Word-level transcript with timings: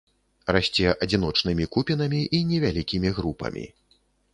Расце 0.55 0.93
адзіночнымі 1.07 1.69
купінамі 1.77 2.21
і 2.39 2.43
невялікімі 2.51 3.09
групамі. 3.23 3.73